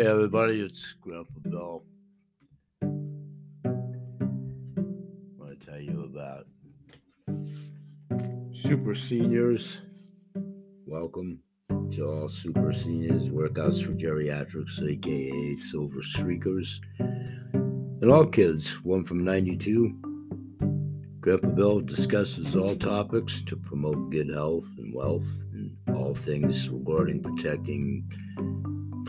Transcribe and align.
Hey 0.00 0.06
everybody, 0.06 0.62
it's 0.62 0.94
Grandpa 1.02 1.40
Bill. 1.42 1.84
I 2.82 2.86
want 5.36 5.60
to 5.60 5.66
tell 5.66 5.78
you 5.78 6.04
about 6.04 6.46
super 8.54 8.94
seniors. 8.94 9.76
Welcome 10.86 11.40
to 11.68 12.08
all 12.08 12.30
super 12.30 12.72
seniors, 12.72 13.28
workouts 13.28 13.84
for 13.84 13.92
geriatrics, 13.92 14.80
aka 14.82 15.56
silver 15.56 16.00
streakers, 16.00 16.78
and 16.98 18.10
all 18.10 18.24
kids, 18.24 18.68
one 18.82 19.04
from 19.04 19.22
92. 19.22 19.98
Grandpa 21.20 21.48
Bill 21.48 21.80
discusses 21.80 22.56
all 22.56 22.74
topics 22.74 23.42
to 23.42 23.54
promote 23.54 24.08
good 24.08 24.30
health 24.30 24.64
and 24.78 24.94
wealth 24.94 25.28
and 25.52 25.76
all 25.94 26.14
things 26.14 26.70
regarding 26.70 27.22
protecting 27.22 28.10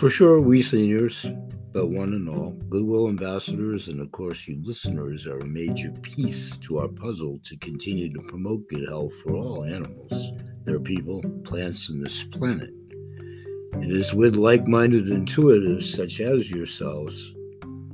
for 0.02 0.10
sure, 0.10 0.42
we 0.42 0.64
seniors, 0.64 1.28
but 1.74 1.90
one 1.90 2.14
and 2.14 2.28
all, 2.28 2.54
Goodwill 2.72 3.08
ambassadors, 3.08 3.88
and 3.88 4.02
of 4.02 4.12
course, 4.12 4.48
you 4.48 4.60
listeners 4.64 5.28
are 5.28 5.38
a 5.38 5.46
major 5.46 5.92
piece 6.02 6.58
to 6.58 6.80
our 6.80 6.88
puzzle 6.88 7.40
to 7.44 7.56
continue 7.58 8.12
to 8.12 8.22
promote 8.24 8.68
good 8.68 8.90
health 8.90 9.14
for 9.22 9.36
all 9.36 9.64
animals, 9.64 10.32
their 10.66 10.80
people, 10.80 11.22
plants, 11.44 11.88
and 11.90 12.04
this 12.04 12.24
planet. 12.32 12.72
It 13.74 13.96
is 13.96 14.12
with 14.12 14.36
like 14.36 14.66
minded 14.66 15.06
intuitives 15.06 15.96
such 15.96 16.20
as 16.20 16.50
yourselves 16.50 17.16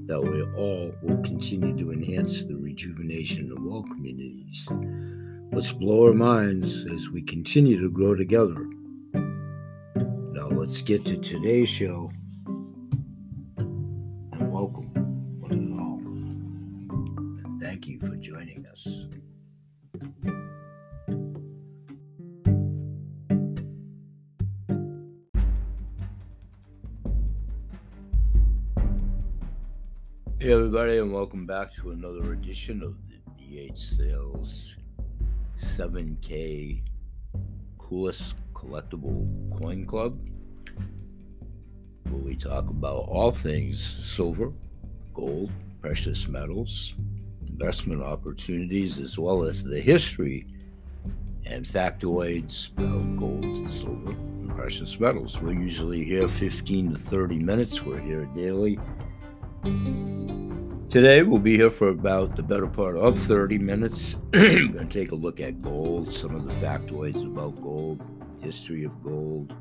that 0.05 0.21
we 0.21 0.43
all 0.55 0.93
will 1.03 1.21
continue 1.23 1.77
to 1.77 1.91
enhance 1.91 2.45
the 2.45 2.55
rejuvenation 2.55 3.51
of 3.51 3.67
all 3.67 3.83
communities. 3.83 4.65
Let's 5.51 5.73
blow 5.73 6.07
our 6.07 6.13
minds 6.13 6.85
as 6.85 7.09
we 7.09 7.21
continue 7.23 7.81
to 7.81 7.89
grow 7.89 8.15
together 8.15 8.65
let's 10.67 10.81
get 10.81 11.05
to 11.05 11.15
today's 11.15 11.69
show. 11.69 12.11
And 13.55 14.51
welcome, 14.51 14.91
one 15.39 15.51
and 15.53 15.79
all. 15.79 15.97
And 17.45 17.61
thank 17.61 17.87
you 17.87 17.97
for 18.01 18.17
joining 18.17 18.65
us. 18.67 18.85
Hey, 30.37 30.51
everybody, 30.51 30.97
and 30.97 31.13
welcome 31.13 31.45
back 31.45 31.73
to 31.75 31.91
another 31.91 32.33
edition 32.33 32.83
of 32.83 32.97
the 33.07 33.19
BH 33.41 33.95
Sales 33.95 34.75
7K 35.57 36.81
Coolest 37.77 38.35
Collectible 38.53 39.57
Coin 39.57 39.85
Club 39.85 40.19
where 42.09 42.21
we 42.21 42.35
talk 42.35 42.69
about 42.69 43.07
all 43.09 43.31
things 43.31 43.97
silver, 44.03 44.51
gold, 45.13 45.51
precious 45.81 46.27
metals, 46.27 46.93
investment 47.47 48.03
opportunities, 48.03 48.99
as 48.99 49.17
well 49.17 49.43
as 49.43 49.63
the 49.63 49.79
history 49.79 50.45
and 51.45 51.65
factoids 51.65 52.69
about 52.77 53.17
gold, 53.17 53.43
and 53.43 53.71
silver, 53.71 54.11
and 54.11 54.55
precious 54.55 54.99
metals. 54.99 55.39
We're 55.41 55.53
usually 55.53 56.03
here 56.03 56.27
15 56.27 56.93
to 56.93 56.99
30 56.99 57.37
minutes. 57.39 57.83
We're 57.83 57.99
here 57.99 58.25
daily. 58.35 58.79
Today 60.89 61.21
we'll 61.21 61.39
be 61.39 61.57
here 61.57 61.69
for 61.69 61.89
about 61.89 62.35
the 62.35 62.43
better 62.43 62.67
part 62.67 62.95
of 62.95 63.19
30 63.19 63.57
minutes. 63.57 64.15
We're 64.33 64.69
going 64.69 64.87
to 64.87 64.99
take 64.99 65.11
a 65.11 65.15
look 65.15 65.41
at 65.41 65.61
gold, 65.61 66.13
some 66.13 66.33
of 66.33 66.45
the 66.45 66.53
factoids 66.65 67.21
about 67.25 67.61
gold, 67.61 68.01
history 68.41 68.85
of 68.85 69.03
gold, 69.03 69.53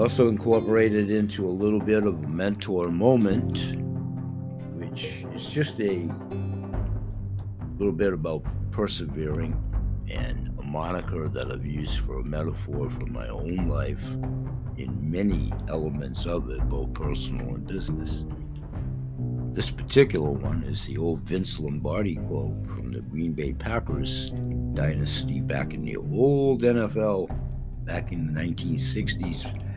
also 0.00 0.28
incorporated 0.28 1.10
into 1.10 1.46
a 1.46 1.52
little 1.52 1.78
bit 1.78 2.04
of 2.04 2.24
a 2.24 2.26
mentor 2.26 2.88
moment, 2.88 3.58
which 4.78 5.26
is 5.34 5.44
just 5.44 5.78
a 5.78 6.08
little 7.76 7.92
bit 7.92 8.14
about 8.14 8.42
persevering 8.70 9.62
and 10.10 10.58
a 10.58 10.62
moniker 10.62 11.28
that 11.28 11.52
I've 11.52 11.66
used 11.66 11.98
for 11.98 12.18
a 12.18 12.24
metaphor 12.24 12.88
for 12.88 13.04
my 13.06 13.28
own 13.28 13.68
life 13.68 14.02
in 14.78 14.98
many 15.02 15.52
elements 15.68 16.24
of 16.24 16.48
it, 16.48 16.66
both 16.70 16.94
personal 16.94 17.56
and 17.56 17.66
business. 17.66 18.24
This 19.52 19.70
particular 19.70 20.30
one 20.30 20.62
is 20.62 20.86
the 20.86 20.96
old 20.96 21.20
Vince 21.24 21.60
Lombardi 21.60 22.16
quote 22.16 22.66
from 22.66 22.90
the 22.90 23.02
Green 23.02 23.34
Bay 23.34 23.52
Packers 23.52 24.30
dynasty 24.72 25.42
back 25.42 25.74
in 25.74 25.84
the 25.84 25.98
old 25.98 26.62
NFL 26.62 27.28
back 27.84 28.12
in 28.12 28.32
the 28.32 28.40
1960s 28.40 29.69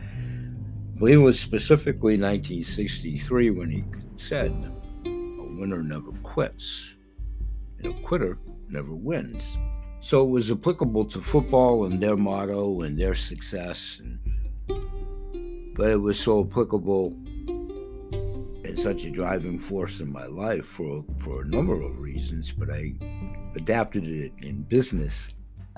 I 0.94 0.96
believe 0.96 1.18
it 1.18 1.22
was 1.22 1.40
specifically 1.40 2.16
1963 2.16 3.50
when 3.50 3.68
he 3.68 3.84
said, 4.14 4.52
A 5.04 5.08
winner 5.58 5.82
never 5.82 6.12
quits, 6.22 6.94
and 7.78 7.92
a 7.92 8.00
quitter 8.02 8.38
never 8.68 8.94
wins. 8.94 9.58
So 9.98 10.22
it 10.22 10.30
was 10.30 10.52
applicable 10.52 11.06
to 11.06 11.20
football 11.20 11.86
and 11.86 12.00
their 12.00 12.16
motto 12.16 12.82
and 12.82 12.96
their 12.96 13.16
success. 13.16 13.98
And, 13.98 14.20
but 15.74 15.90
it 15.90 16.00
was 16.00 16.20
so 16.20 16.46
applicable 16.48 17.08
and 18.62 18.78
such 18.78 19.04
a 19.04 19.10
driving 19.10 19.58
force 19.58 19.98
in 19.98 20.12
my 20.12 20.26
life 20.26 20.64
for, 20.64 21.04
for 21.18 21.42
a 21.42 21.48
number 21.48 21.74
of 21.82 21.98
reasons, 21.98 22.52
but 22.52 22.70
I 22.70 22.94
adapted 23.56 24.06
it 24.06 24.30
in 24.42 24.62
business 24.62 25.32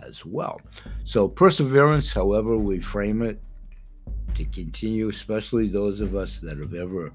as 0.07 0.27
well. 0.27 0.61
So, 1.05 1.27
perseverance, 1.27 2.13
however 2.13 2.59
we 2.59 2.81
frame 2.81 3.23
it, 3.23 3.41
to 4.37 4.45
continue, 4.47 5.09
especially 5.09 5.69
those 5.69 6.01
of 6.01 6.15
us 6.15 6.41
that 6.41 6.59
have 6.59 6.75
ever 6.75 7.13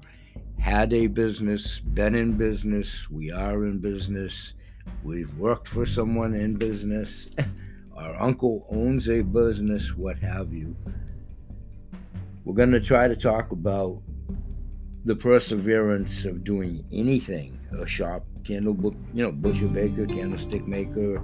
had 0.58 0.92
a 0.92 1.06
business, 1.06 1.78
been 1.78 2.14
in 2.14 2.32
business, 2.32 3.08
we 3.10 3.30
are 3.30 3.64
in 3.64 3.78
business, 3.78 4.54
we've 5.04 5.32
worked 5.38 5.68
for 5.68 5.86
someone 5.86 6.34
in 6.34 6.56
business, 6.56 7.28
our 7.96 8.20
uncle 8.20 8.66
owns 8.70 9.08
a 9.08 9.22
business, 9.22 9.94
what 9.96 10.18
have 10.18 10.52
you. 10.52 10.74
We're 12.44 12.54
going 12.54 12.72
to 12.72 12.80
try 12.80 13.06
to 13.06 13.16
talk 13.16 13.52
about 13.52 14.02
the 15.04 15.14
perseverance 15.14 16.24
of 16.24 16.44
doing 16.44 16.84
anything 16.92 17.58
a 17.72 17.86
shop, 17.86 18.24
candle, 18.44 18.74
book, 18.74 18.94
you 19.14 19.22
know, 19.22 19.32
butcher, 19.32 19.68
baker, 19.68 20.06
candlestick 20.06 20.66
maker, 20.66 21.22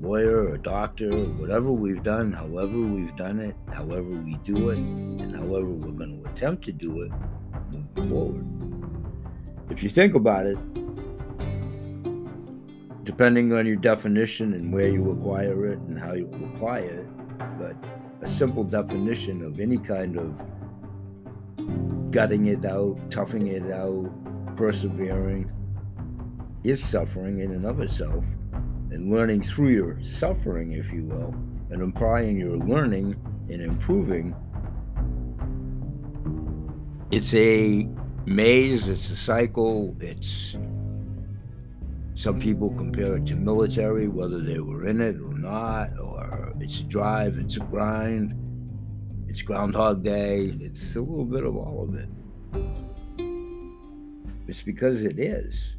lawyer 0.00 0.48
or 0.48 0.56
doctor, 0.58 1.10
whatever 1.10 1.72
we've 1.72 2.02
done, 2.02 2.32
however 2.32 2.78
we've 2.78 3.16
done 3.16 3.40
it, 3.40 3.56
however 3.72 4.10
we 4.10 4.36
do 4.44 4.70
it, 4.70 4.78
and 4.78 5.34
however 5.34 5.66
we're 5.66 5.92
going 5.92 6.22
to 6.22 6.30
attempt 6.30 6.64
to 6.64 6.72
do 6.72 7.02
it 7.02 7.12
moving 7.70 8.10
forward. 8.10 8.44
If 9.70 9.82
you 9.82 9.88
think 9.88 10.14
about 10.14 10.46
it, 10.46 10.58
depending 13.04 13.52
on 13.52 13.66
your 13.66 13.76
definition 13.76 14.52
and 14.52 14.72
where 14.72 14.88
you 14.88 15.10
acquire 15.10 15.66
it 15.72 15.78
and 15.78 15.98
how 15.98 16.12
you 16.12 16.28
apply 16.54 16.80
it, 16.80 17.06
but 17.58 17.76
a 18.22 18.28
simple 18.28 18.64
definition 18.64 19.42
of 19.42 19.60
any 19.60 19.78
kind 19.78 20.18
of 20.18 20.34
gutting 22.10 22.46
it 22.46 22.64
out, 22.64 22.98
toughing 23.10 23.46
it 23.46 23.70
out, 23.72 24.10
persevering 24.56 25.50
is 26.64 26.82
suffering 26.84 27.40
in 27.40 27.52
and 27.52 27.64
of 27.64 27.80
itself 27.80 28.24
and 28.90 29.12
learning 29.12 29.42
through 29.42 29.68
your 29.68 29.98
suffering, 30.04 30.72
if 30.72 30.92
you 30.92 31.04
will, 31.04 31.34
and 31.70 31.82
applying 31.82 32.38
your 32.38 32.56
learning 32.56 33.16
and 33.48 33.60
improving. 33.60 34.34
It's 37.10 37.34
a 37.34 37.88
maze, 38.26 38.88
it's 38.88 39.10
a 39.10 39.16
cycle, 39.16 39.96
it's 40.00 40.56
some 42.14 42.40
people 42.40 42.70
compare 42.70 43.16
it 43.16 43.26
to 43.26 43.36
military, 43.36 44.08
whether 44.08 44.40
they 44.40 44.58
were 44.58 44.86
in 44.86 45.02
it 45.02 45.16
or 45.16 45.34
not, 45.34 45.98
or 45.98 46.54
it's 46.60 46.80
a 46.80 46.84
drive, 46.84 47.36
it's 47.38 47.58
a 47.58 47.60
grind, 47.60 48.34
it's 49.28 49.42
Groundhog 49.42 50.02
Day, 50.02 50.56
it's 50.60 50.96
a 50.96 51.00
little 51.00 51.26
bit 51.26 51.44
of 51.44 51.56
all 51.56 51.86
of 51.86 51.94
it. 51.94 52.08
It's 54.48 54.62
because 54.62 55.02
it 55.02 55.18
is. 55.18 55.74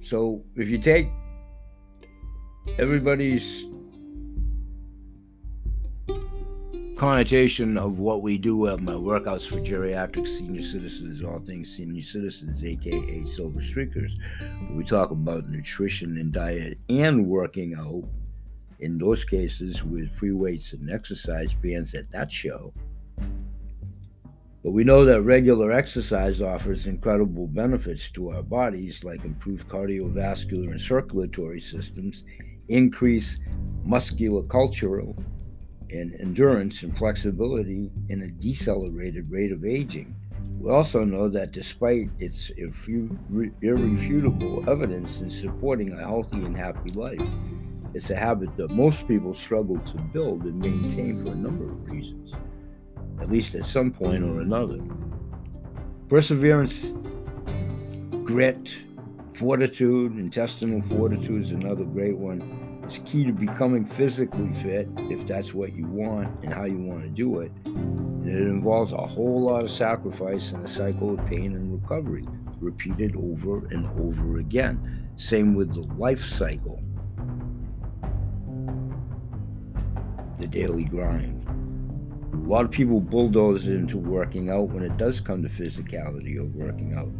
So 0.00 0.44
if 0.54 0.68
you 0.68 0.78
take 0.78 1.08
everybody's 2.78 3.66
connotation 6.96 7.76
of 7.76 7.98
what 7.98 8.22
we 8.22 8.38
do 8.38 8.68
at 8.68 8.80
my 8.80 8.92
workouts 8.92 9.46
for 9.46 9.56
geriatric 9.56 10.28
senior 10.28 10.62
citizens, 10.62 11.24
all 11.24 11.40
things 11.40 11.74
senior 11.74 12.02
citizens, 12.02 12.62
aka 12.62 13.24
silver 13.24 13.60
streakers. 13.60 14.12
We 14.70 14.84
talk 14.84 15.10
about 15.10 15.48
nutrition 15.48 16.16
and 16.18 16.32
diet 16.32 16.78
and 16.88 17.26
working 17.26 17.74
out. 17.74 18.04
In 18.78 18.98
those 18.98 19.24
cases, 19.24 19.84
with 19.84 20.10
free 20.10 20.32
weights 20.32 20.72
and 20.72 20.90
exercise 20.90 21.54
bands 21.54 21.94
at 21.94 22.10
that 22.10 22.30
show. 22.30 22.72
But 24.64 24.72
we 24.72 24.82
know 24.82 25.04
that 25.04 25.22
regular 25.22 25.72
exercise 25.72 26.42
offers 26.42 26.86
incredible 26.86 27.46
benefits 27.48 28.10
to 28.10 28.30
our 28.30 28.42
bodies, 28.42 29.04
like 29.04 29.24
improved 29.24 29.68
cardiovascular 29.68 30.70
and 30.70 30.80
circulatory 30.80 31.60
systems 31.60 32.24
increase 32.68 33.38
musculocultural 33.86 35.16
and 35.90 36.14
endurance 36.20 36.82
and 36.82 36.96
flexibility 36.96 37.90
in 38.08 38.22
a 38.22 38.28
decelerated 38.28 39.30
rate 39.30 39.52
of 39.52 39.64
aging. 39.64 40.14
We 40.58 40.70
also 40.70 41.04
know 41.04 41.28
that 41.28 41.52
despite 41.52 42.08
its 42.18 42.50
irrefutable 42.56 43.10
evidence 44.70 45.20
in 45.20 45.30
supporting 45.30 45.92
a 45.92 45.98
healthy 45.98 46.38
and 46.38 46.56
happy 46.56 46.92
life, 46.92 47.20
it's 47.94 48.10
a 48.10 48.16
habit 48.16 48.56
that 48.56 48.70
most 48.70 49.06
people 49.06 49.34
struggle 49.34 49.78
to 49.78 49.98
build 49.98 50.44
and 50.44 50.58
maintain 50.58 51.16
for 51.16 51.32
a 51.32 51.34
number 51.34 51.70
of 51.70 51.90
reasons, 51.90 52.32
at 53.20 53.30
least 53.30 53.54
at 53.54 53.64
some 53.64 53.90
point 53.90 54.24
or 54.24 54.40
another. 54.40 54.80
Perseverance, 56.08 56.92
grit, 58.22 58.74
fortitude, 59.34 60.12
intestinal 60.18 60.82
fortitude 60.82 61.42
is 61.42 61.50
another 61.50 61.84
great 61.84 62.16
one 62.16 62.72
it's 62.84 62.98
key 63.10 63.24
to 63.24 63.32
becoming 63.32 63.84
physically 63.84 64.52
fit 64.54 64.88
if 64.96 65.26
that's 65.26 65.54
what 65.54 65.72
you 65.72 65.86
want 65.86 66.28
and 66.42 66.52
how 66.52 66.64
you 66.64 66.78
want 66.78 67.02
to 67.02 67.08
do 67.08 67.40
it. 67.40 67.52
And 67.64 68.28
it 68.28 68.42
involves 68.42 68.92
a 68.92 68.98
whole 68.98 69.42
lot 69.42 69.62
of 69.62 69.70
sacrifice 69.70 70.50
and 70.52 70.64
a 70.64 70.68
cycle 70.68 71.18
of 71.18 71.24
pain 71.26 71.54
and 71.54 71.80
recovery, 71.80 72.26
repeated 72.60 73.14
over 73.16 73.66
and 73.66 73.86
over 74.00 74.38
again. 74.38 75.08
Same 75.16 75.54
with 75.54 75.74
the 75.74 75.82
life 75.94 76.24
cycle, 76.24 76.82
the 80.40 80.46
daily 80.48 80.84
grind. 80.84 81.38
A 82.34 82.48
lot 82.48 82.64
of 82.64 82.72
people 82.72 83.00
bulldoze 83.00 83.68
into 83.68 83.96
working 83.96 84.50
out 84.50 84.70
when 84.70 84.82
it 84.82 84.96
does 84.96 85.20
come 85.20 85.42
to 85.42 85.48
physicality 85.48 86.40
of 86.40 86.54
working 86.56 86.94
out. 86.94 87.10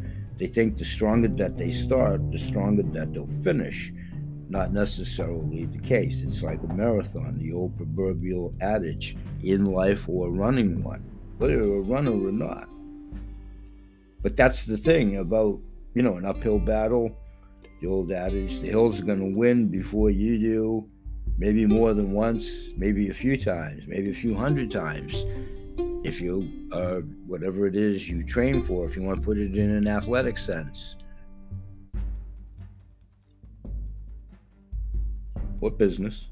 They 0.43 0.49
think 0.49 0.77
the 0.77 0.85
stronger 0.85 1.29
that 1.29 1.57
they 1.57 1.71
start, 1.71 2.33
the 2.33 2.39
stronger 2.39 2.83
that 2.83 3.15
they'll 3.15 3.29
finish 3.29 3.93
not 4.49 4.73
necessarily 4.73 5.67
the 5.67 5.79
case. 5.79 6.23
It's 6.23 6.43
like 6.43 6.61
a 6.65 6.67
marathon, 6.67 7.39
the 7.39 7.53
old 7.53 7.77
proverbial 7.77 8.53
adage 8.61 9.17
in 9.45 9.67
life 9.67 10.09
or 10.09 10.33
running 10.33 10.83
one, 10.83 11.05
whether 11.39 11.53
you're 11.53 11.79
a 11.79 11.83
runner 11.83 12.11
or 12.11 12.33
not. 12.33 12.69
But 14.21 14.37
that's 14.37 14.65
the 14.65 14.77
thing 14.77 15.19
about, 15.19 15.61
you 15.95 16.03
know, 16.03 16.17
an 16.17 16.27
uphill 16.27 16.59
battle, 16.59 17.17
the 17.81 17.87
old 17.87 18.11
adage, 18.11 18.59
the 18.63 18.69
hill's 18.69 18.99
are 18.99 19.05
going 19.05 19.21
to 19.21 19.39
win 19.39 19.69
before 19.69 20.11
you 20.11 20.41
do, 20.41 20.91
maybe 21.39 21.67
more 21.67 21.95
than 21.95 22.11
once, 22.11 22.71
maybe 22.77 23.11
a 23.11 23.15
few 23.15 23.37
times, 23.37 23.85
maybe 23.87 24.11
a 24.11 24.15
few 24.15 24.35
hundred 24.35 24.73
times. 24.73 25.25
If 26.05 26.21
you, 26.21 26.69
uh, 26.73 27.01
whatever 27.27 27.67
it 27.67 27.77
is 27.77 28.09
you 28.09 28.25
train 28.25 28.61
for, 28.61 28.85
if 28.85 28.97
you 28.97 29.03
want 29.03 29.21
to 29.21 29.25
put 29.25 29.39
it 29.39 29.57
in 29.57 29.71
an 29.71 29.87
athletic 29.87 30.37
sense. 30.37 30.97
What 35.61 35.79
business. 35.79 36.29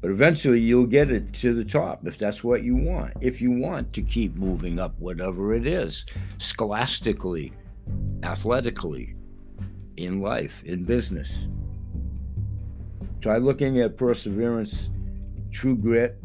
But 0.00 0.10
eventually 0.10 0.60
you'll 0.60 0.86
get 0.86 1.10
it 1.10 1.32
to 1.34 1.54
the 1.54 1.64
top 1.64 2.06
if 2.06 2.18
that's 2.18 2.42
what 2.42 2.62
you 2.62 2.76
want. 2.76 3.14
If 3.20 3.40
you 3.40 3.50
want 3.50 3.92
to 3.94 4.02
keep 4.02 4.36
moving 4.36 4.78
up, 4.78 4.98
whatever 4.98 5.54
it 5.54 5.66
is, 5.66 6.04
scholastically, 6.38 7.52
athletically, 8.22 9.14
in 9.96 10.20
life, 10.20 10.54
in 10.64 10.84
business. 10.84 11.30
Try 13.20 13.38
looking 13.38 13.80
at 13.80 13.96
perseverance, 13.96 14.90
true 15.50 15.76
grit, 15.76 16.18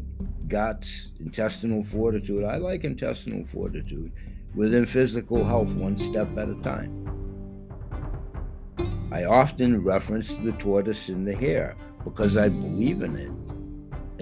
guts, 0.50 1.08
intestinal 1.20 1.82
fortitude. 1.82 2.44
I 2.44 2.56
like 2.56 2.84
intestinal 2.84 3.46
fortitude 3.46 4.12
within 4.54 4.84
physical 4.84 5.44
health, 5.44 5.72
one 5.74 5.96
step 5.96 6.36
at 6.36 6.48
a 6.48 6.56
time. 6.56 7.06
I 9.12 9.24
often 9.24 9.82
reference 9.82 10.34
the 10.36 10.52
tortoise 10.52 11.08
and 11.08 11.26
the 11.26 11.34
hare 11.34 11.76
because 12.04 12.36
I 12.36 12.48
believe 12.48 13.02
in 13.02 13.16
it. 13.16 13.30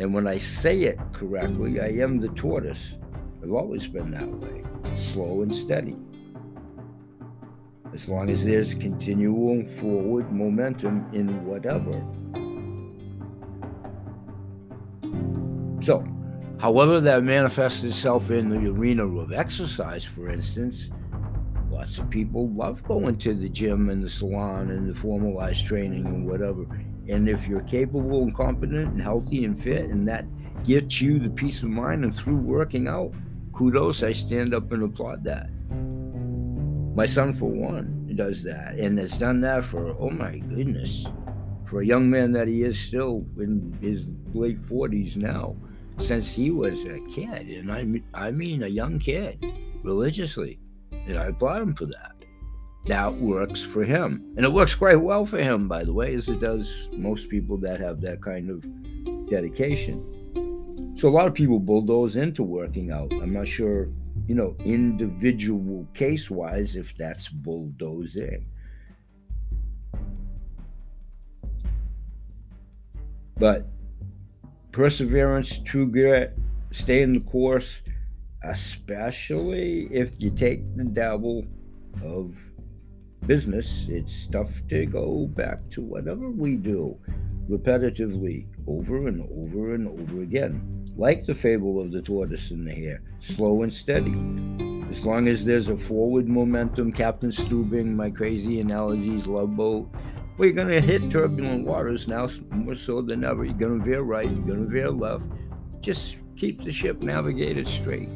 And 0.01 0.15
when 0.15 0.27
I 0.27 0.39
say 0.39 0.83
it 0.83 0.99
correctly, 1.13 1.81
I 1.81 1.89
am 2.03 2.21
the 2.21 2.29
tortoise. 2.29 2.95
I've 3.43 3.53
always 3.53 3.87
been 3.87 4.11
that 4.13 4.29
way, 4.29 4.63
slow 4.97 5.43
and 5.43 5.55
steady. 5.55 5.97
As 7.95 8.09
long 8.09 8.31
as 8.31 8.45
there's 8.45 8.75
continual 8.75 9.67
forward 9.67 10.31
momentum 10.31 11.09
in 11.13 11.45
whatever. 11.47 11.93
So, 15.81 16.05
however 16.59 17.01
that 17.01 17.23
manifests 17.23 17.85
itself 17.85 18.31
in 18.31 18.49
the 18.49 18.71
arena 18.71 19.07
of 19.07 19.33
exercise, 19.33 20.05
for 20.05 20.29
instance, 20.29 20.91
Lots 21.71 21.99
of 21.99 22.09
people 22.09 22.49
love 22.51 22.83
going 22.85 23.19
to 23.19 23.35
the 23.35 23.49
gym 23.49 23.91
and 23.91 24.03
the 24.03 24.09
salon 24.09 24.71
and 24.71 24.89
the 24.89 24.99
formalized 24.99 25.67
training 25.67 26.07
and 26.07 26.27
whatever. 26.27 26.65
And 27.09 27.29
if 27.29 27.47
you're 27.47 27.61
capable 27.63 28.23
and 28.23 28.35
competent 28.35 28.93
and 28.93 29.01
healthy 29.01 29.45
and 29.45 29.57
fit, 29.63 29.85
and 29.85 30.09
that 30.09 30.25
gets 30.65 31.01
you 31.01 31.19
the 31.19 31.31
peace 31.31 31.63
of 31.63 31.69
mind 31.69 32.05
and 32.05 32.17
through 32.17 32.39
working 32.39 32.89
out, 32.89 33.13
kudos, 33.53 34.03
I 34.03 34.13
stand 34.13 34.55
up 34.55 34.73
and 34.73 34.83
applaud 34.83 35.23
that. 35.25 35.51
My 36.97 37.07
son, 37.07 37.33
for 37.33 37.47
one, 37.51 38.13
does 38.17 38.43
that 38.43 38.75
and 38.75 38.99
has 38.99 39.17
done 39.17 39.41
that 39.43 39.65
for, 39.65 39.95
oh 40.01 40.11
my 40.11 40.39
goodness, 40.39 41.07
for 41.65 41.83
a 41.83 41.87
young 41.87 42.11
man 42.11 42.33
that 42.33 42.49
he 42.49 42.65
is 42.65 42.77
still 42.77 43.25
in 43.39 43.77
his 43.81 44.09
late 44.33 44.59
40s 44.59 45.17
now, 45.17 45.55
since 45.99 46.33
he 46.33 46.51
was 46.51 46.85
a 46.85 46.99
kid. 47.09 47.49
And 47.49 47.73
I, 47.73 47.87
I 48.15 48.31
mean 48.31 48.63
a 48.63 48.69
young 48.69 48.99
kid, 48.99 49.45
religiously. 49.83 50.59
And 50.93 51.19
I 51.19 51.27
applaud 51.27 51.63
him 51.63 51.75
for 51.75 51.87
that. 51.87 52.13
That 52.87 53.15
works 53.15 53.61
for 53.61 53.85
him. 53.85 54.33
And 54.37 54.47
it 54.47 54.53
works 54.53 54.75
quite 54.75 55.01
well 55.01 55.27
for 55.27 55.39
him, 55.39 55.69
by 55.69 55.85
the 55.85 55.93
way, 55.93 56.15
as 56.15 56.29
it 56.29 56.41
does 56.41 56.89
most 56.93 57.29
people 57.29 57.57
that 57.59 57.81
have 57.81 58.01
that 58.01 58.23
kind 58.23 58.51
of 58.51 58.65
dedication. 59.29 60.95
So 60.99 61.09
a 61.09 61.11
lot 61.11 61.27
of 61.27 61.35
people 61.35 61.61
bulldoze 61.61 62.17
into 62.17 62.43
working 62.43 62.91
out. 62.91 63.13
I'm 63.13 63.33
not 63.33 63.47
sure, 63.47 63.89
you 64.27 64.35
know, 64.35 64.57
individual 64.65 65.87
case 65.95 66.31
wise, 66.31 66.77
if 66.77 66.97
that's 66.97 67.29
bulldozing. 67.29 68.47
But 73.37 73.67
perseverance, 74.79 75.59
true 75.65 75.89
grit, 75.89 76.39
stay 76.71 77.03
in 77.03 77.13
the 77.13 77.19
course, 77.19 77.81
especially 78.45 79.89
if 79.91 80.13
you 80.19 80.31
take 80.31 80.61
the 80.77 80.85
devil 80.85 81.45
of 82.01 82.37
business, 83.27 83.87
it's 83.89 84.29
tough 84.29 84.53
to 84.69 84.87
go 84.87 85.27
back 85.35 85.59
to 85.69 85.83
whatever 85.83 86.31
we 86.31 86.55
do 86.55 86.97
repetitively 87.51 88.47
over 88.69 89.09
and 89.09 89.29
over 89.33 89.75
and 89.75 89.89
over 89.89 90.23
again. 90.23 90.93
Like 90.97 91.27
the 91.27 91.35
fable 91.35 91.81
of 91.81 91.91
the 91.91 92.01
tortoise 92.01 92.53
and 92.53 92.65
the 92.65 92.73
hare, 92.73 93.03
slow 93.19 93.65
and 93.65 93.73
steady. 93.73 94.15
As 94.93 95.05
long 95.05 95.27
as 95.27 95.45
there's 95.45 95.69
a 95.69 95.77
forward 95.77 96.29
momentum, 96.29 96.93
Captain 96.93 97.31
Stubing, 97.33 97.97
my 97.97 98.11
crazy 98.11 98.61
analogies, 98.61 99.27
love 99.27 99.57
boat, 99.57 99.91
well, 100.39 100.47
you're 100.47 100.55
going 100.55 100.69
to 100.69 100.81
hit 100.81 101.11
turbulent 101.11 101.67
waters 101.67 102.07
now 102.07 102.29
more 102.51 102.77
so 102.77 103.03
than 103.03 103.25
ever. 103.25 103.45
You're 103.45 103.55
going 103.55 103.81
to 103.81 103.85
veer 103.85 104.03
right, 104.03 104.31
you're 104.31 104.47
going 104.47 104.65
to 104.65 104.71
veer 104.71 104.91
left. 104.91 105.25
Just 105.81 106.17
keep 106.37 106.63
the 106.63 106.71
ship 106.71 107.03
navigated 107.03 107.67
straight. 107.67 108.09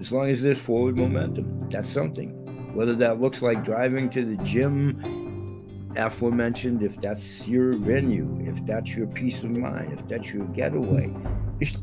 As 0.00 0.10
long 0.10 0.28
as 0.28 0.42
there's 0.42 0.58
forward 0.58 0.96
momentum, 0.96 1.70
that's 1.70 1.88
something. 1.88 2.74
Whether 2.74 2.96
that 2.96 3.20
looks 3.20 3.40
like 3.40 3.64
driving 3.64 4.10
to 4.10 4.24
the 4.24 4.42
gym, 4.42 5.92
aforementioned, 5.96 6.82
if 6.82 7.00
that's 7.00 7.46
your 7.46 7.74
venue, 7.74 8.44
if 8.48 8.66
that's 8.66 8.96
your 8.96 9.06
peace 9.06 9.44
of 9.44 9.50
mind, 9.50 9.92
if 9.92 10.06
that's 10.08 10.32
your 10.32 10.44
getaway, 10.46 11.08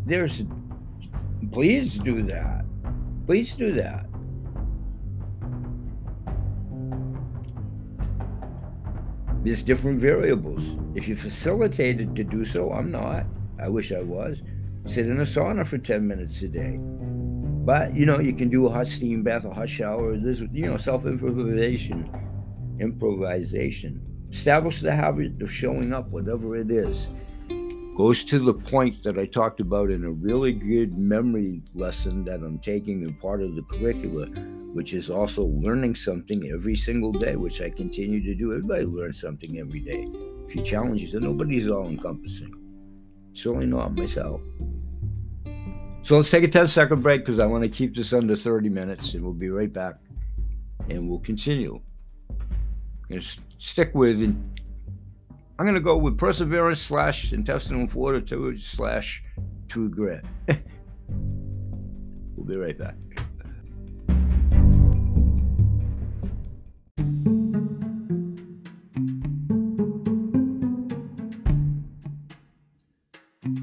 there's, 0.05 0.43
please 1.53 1.97
do 1.97 2.21
that. 2.23 2.65
Please 3.25 3.55
do 3.55 3.73
that. 3.75 4.05
There's 9.43 9.61
different 9.61 9.99
variables. 9.99 10.63
If 10.95 11.07
you're 11.07 11.17
facilitated 11.17 12.15
to 12.15 12.23
do 12.23 12.45
so, 12.45 12.71
I'm 12.71 12.91
not. 12.91 13.25
I 13.59 13.67
wish 13.67 13.91
I 13.91 14.01
was. 14.01 14.41
Sit 14.85 15.07
in 15.07 15.19
a 15.19 15.23
sauna 15.23 15.67
for 15.67 15.77
10 15.77 16.07
minutes 16.07 16.41
a 16.43 16.47
day. 16.47 16.77
But 17.65 17.93
you 17.93 18.05
know, 18.05 18.19
you 18.19 18.33
can 18.33 18.49
do 18.49 18.67
a 18.67 18.69
hot 18.69 18.87
steam 18.87 19.21
bath, 19.21 19.43
a 19.43 19.53
hot 19.53 19.67
shower. 19.67 20.17
This, 20.17 20.39
you 20.51 20.65
know, 20.65 20.77
self 20.77 21.05
improvisation, 21.05 22.09
improvisation. 22.79 24.01
Establish 24.31 24.81
the 24.81 24.95
habit 24.95 25.41
of 25.41 25.51
showing 25.51 25.93
up, 25.93 26.09
whatever 26.09 26.55
it 26.55 26.71
is. 26.71 27.07
Goes 27.95 28.23
to 28.25 28.39
the 28.39 28.53
point 28.53 29.03
that 29.03 29.19
I 29.19 29.25
talked 29.25 29.59
about 29.59 29.91
in 29.91 30.03
a 30.05 30.11
really 30.11 30.53
good 30.53 30.97
memory 30.97 31.61
lesson 31.75 32.23
that 32.25 32.41
I'm 32.41 32.57
taking 32.57 33.03
in 33.03 33.13
part 33.15 33.41
of 33.41 33.55
the 33.55 33.61
curricula, 33.63 34.27
which 34.73 34.93
is 34.93 35.09
also 35.09 35.43
learning 35.43 35.95
something 35.95 36.49
every 36.51 36.75
single 36.75 37.11
day, 37.11 37.35
which 37.35 37.61
I 37.61 37.69
continue 37.69 38.21
to 38.23 38.35
do. 38.35 38.51
Everybody 38.53 38.85
learns 38.85 39.21
something 39.21 39.59
every 39.59 39.79
day. 39.79 40.07
If 40.47 40.55
you 40.55 40.63
challenge 40.63 41.01
yourself, 41.01 41.23
nobody's 41.23 41.67
all 41.67 41.87
encompassing. 41.87 42.53
Certainly 43.33 43.67
not 43.67 43.95
myself. 43.95 44.41
So 46.01 46.17
let's 46.17 46.29
take 46.29 46.43
a 46.43 46.47
10 46.47 46.67
second 46.67 47.01
break 47.01 47.21
because 47.21 47.39
I 47.39 47.45
want 47.45 47.63
to 47.63 47.69
keep 47.69 47.95
this 47.95 48.13
under 48.13 48.35
30 48.35 48.67
minutes 48.69 49.13
and 49.13 49.23
we'll 49.23 49.33
be 49.33 49.49
right 49.49 49.71
back 49.71 49.95
and 50.89 51.07
we'll 51.07 51.19
continue. 51.19 51.79
I'm 52.29 53.09
going 53.09 53.21
to 53.21 53.27
stick 53.57 53.91
with 53.93 54.21
I'm 54.21 55.65
going 55.65 55.75
to 55.75 55.81
go 55.81 55.97
with 55.97 56.17
perseverance 56.17 56.81
slash 56.81 57.31
intestinal 57.31 57.87
fortitude 57.87 58.61
slash 58.61 59.23
true 59.69 59.87
grit. 59.87 60.25
we'll 62.35 62.45
be 62.45 62.57
right 62.57 62.77
back. 62.77 62.95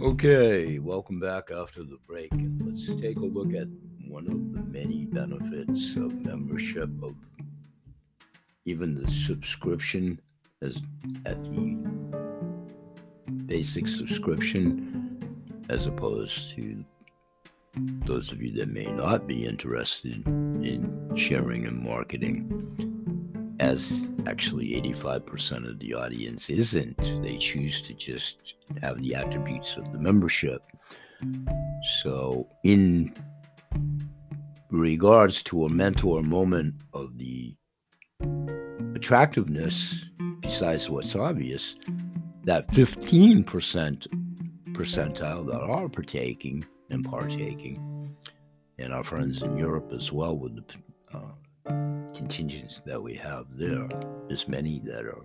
Okay, 0.02 0.78
welcome 0.78 1.20
back 1.20 1.50
after 1.50 1.82
the 1.82 1.98
break. 2.06 2.30
Let's 2.58 2.94
take 2.98 3.18
a 3.18 3.26
look 3.26 3.52
at 3.52 3.68
one 4.08 4.26
of 4.26 4.54
the 4.54 4.62
many 4.70 5.04
benefits 5.04 5.94
of 5.94 6.14
membership 6.24 6.88
of 7.02 7.14
even 8.64 8.94
the 8.94 9.10
subscription 9.10 10.18
as 10.62 10.78
at 11.26 11.44
the 11.44 11.76
basic 13.44 13.86
subscription 13.88 15.20
as 15.68 15.84
opposed 15.84 16.56
to 16.56 16.82
those 18.06 18.32
of 18.32 18.40
you 18.40 18.52
that 18.52 18.70
may 18.70 18.86
not 18.86 19.26
be 19.26 19.44
interested 19.44 20.26
in 20.26 21.10
sharing 21.14 21.66
and 21.66 21.78
marketing 21.78 22.99
as 23.60 24.08
actually 24.26 24.68
85% 24.80 25.68
of 25.68 25.78
the 25.78 25.92
audience 25.92 26.48
isn't. 26.48 26.96
They 27.22 27.36
choose 27.36 27.82
to 27.82 27.94
just 27.94 28.54
have 28.80 29.00
the 29.02 29.14
attributes 29.14 29.76
of 29.76 29.92
the 29.92 29.98
membership. 29.98 30.62
So, 32.02 32.48
in 32.64 33.14
regards 34.70 35.42
to 35.44 35.66
a 35.66 35.68
mentor 35.68 36.22
moment 36.22 36.74
of 36.94 37.18
the 37.18 37.54
attractiveness, 38.94 40.08
besides 40.40 40.88
what's 40.88 41.14
obvious, 41.14 41.76
that 42.44 42.66
15% 42.68 43.44
percentile 44.72 45.46
that 45.46 45.60
are 45.60 45.88
partaking 45.90 46.64
and 46.88 47.04
partaking, 47.04 48.16
and 48.78 48.94
our 48.94 49.04
friends 49.04 49.42
in 49.42 49.58
Europe 49.58 49.92
as 49.94 50.10
well 50.10 50.34
with 50.34 50.56
the 50.56 50.62
contingents 52.20 52.82
that 52.84 53.02
we 53.02 53.14
have 53.14 53.46
there. 53.56 53.88
There's 54.28 54.46
many 54.46 54.82
that 54.84 55.06
are 55.06 55.24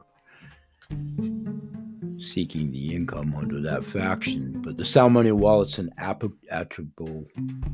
seeking 2.17 2.71
the 2.71 2.95
income 2.95 3.35
under 3.37 3.59
that 3.63 3.83
faction, 3.83 4.61
but 4.61 4.77
the 4.77 5.09
money 5.09 5.33
wallet's 5.33 5.77
an 5.77 5.89
attribute 5.97 7.27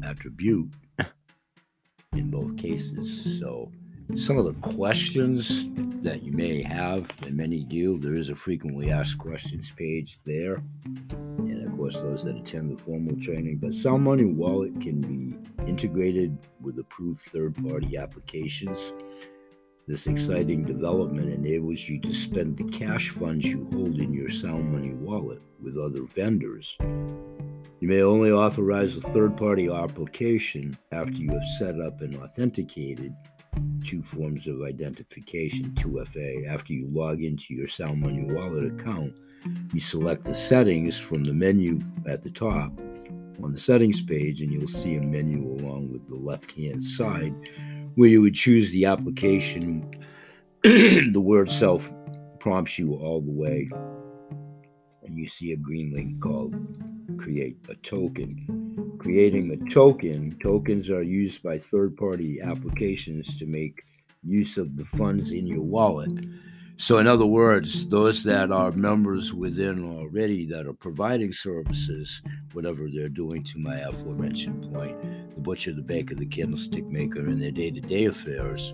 attribute 0.04 0.72
in 2.14 2.32
both 2.32 2.58
cases. 2.58 3.40
So 3.40 3.72
some 4.16 4.40
of 4.40 4.46
the 4.46 4.56
questions 4.76 5.68
that 6.02 6.24
you 6.24 6.32
may 6.32 6.64
have, 6.64 7.08
and 7.22 7.38
many 7.38 7.64
do, 7.64 8.00
there 8.00 8.16
is 8.16 8.30
a 8.30 8.36
frequently 8.36 8.90
asked 8.90 9.20
questions 9.20 9.72
page 9.78 10.18
there. 10.26 10.64
And 11.38 11.68
of 11.68 11.78
course, 11.78 11.94
those 11.94 12.24
that 12.24 12.36
attend 12.36 12.76
the 12.76 12.82
formal 12.82 13.16
training. 13.22 13.60
But 13.62 13.76
Money 14.00 14.26
Wallet 14.26 14.82
can 14.82 15.00
be 15.00 15.38
integrated 15.68 16.38
with 16.60 16.80
approved 16.80 17.22
third 17.22 17.56
party 17.68 17.98
applications. 17.98 18.94
This 19.88 20.08
exciting 20.08 20.64
development 20.64 21.34
enables 21.34 21.88
you 21.90 22.00
to 22.02 22.14
spend 22.14 22.58
the 22.58 22.66
cash 22.66 23.10
funds 23.10 23.46
you 23.46 23.68
hold 23.72 24.00
in 24.00 24.14
your 24.14 24.30
Sound 24.30 24.72
Money 24.72 24.94
wallet 24.94 25.42
with 25.62 25.78
other 25.78 26.04
vendors. 26.04 26.78
You 26.80 27.88
may 27.88 28.02
only 28.02 28.32
authorize 28.32 28.96
a 28.96 29.02
third 29.02 29.36
party 29.36 29.70
application 29.70 30.78
after 30.92 31.14
you 31.14 31.32
have 31.32 31.46
set 31.58 31.80
up 31.82 32.02
and 32.02 32.16
authenticated 32.16 33.14
two 33.84 34.02
forms 34.04 34.48
of 34.48 34.62
identification 34.62 35.72
2FA. 35.72 36.48
After 36.48 36.74
you 36.74 36.88
log 36.92 37.24
into 37.24 37.54
your 37.54 37.68
Sound 37.68 38.02
Money 38.02 38.24
wallet 38.24 38.66
account, 38.66 39.14
you 39.74 39.80
select 39.80 40.24
the 40.24 40.36
settings 40.36 41.00
from 41.00 41.24
the 41.24 41.34
menu 41.34 41.80
at 42.06 42.22
the 42.24 42.30
top 42.30 42.72
on 43.44 43.54
the 43.54 43.60
settings 43.60 44.02
page, 44.02 44.42
and 44.42 44.52
you'll 44.52 44.68
see 44.68 44.96
a 44.96 45.02
menu 45.02 45.44
along 45.60 45.92
with 45.92 46.08
the 46.08 46.16
left 46.16 46.52
hand 46.54 46.84
side 46.84 47.34
where 47.96 48.10
you 48.10 48.22
would 48.22 48.36
choose 48.36 48.72
the 48.72 48.86
application. 48.86 49.90
the 50.64 51.14
word 51.16 51.50
self 51.50 51.92
prompts 52.40 52.78
you 52.78 52.94
all 52.94 53.22
the 53.22 53.32
way, 53.32 53.70
and 55.04 55.18
you 55.18 55.28
see 55.28 55.52
a 55.52 55.58
green 55.58 55.94
link 55.94 56.22
called 56.22 56.56
Create 57.18 57.58
a 57.70 57.76
Token. 57.76 58.98
Creating 59.00 59.52
a 59.52 59.70
token, 59.70 60.38
tokens 60.40 60.90
are 60.90 61.02
used 61.02 61.42
by 61.42 61.58
third 61.58 61.98
party 61.98 62.40
applications 62.40 63.36
to 63.38 63.48
make 63.48 63.82
use 64.24 64.58
of 64.58 64.78
the 64.78 64.86
funds 64.86 65.32
in 65.32 65.48
your 65.48 65.64
wallet. 65.64 66.12
So, 66.78 66.98
in 66.98 67.08
other 67.08 67.26
words, 67.26 67.88
those 67.90 68.24
that 68.24 68.52
are 68.52 68.72
members 68.72 69.34
within 69.34 69.84
already 69.98 70.46
that 70.48 70.66
are 70.66 70.74
providing 70.74 71.32
services, 71.32 72.22
whatever 72.54 72.88
they're 72.92 73.10
doing 73.10 73.44
to 73.44 73.60
my 73.60 73.78
aforementioned 73.78 74.74
point, 74.74 75.00
the 75.36 75.42
butcher, 75.42 75.74
the 75.74 75.82
baker, 75.82 76.16
the 76.16 76.26
candlestick 76.26 76.86
maker, 76.88 77.20
in 77.20 77.40
their 77.40 77.52
day 77.52 77.72
to 77.72 77.82
day 77.82 78.06
affairs, 78.06 78.74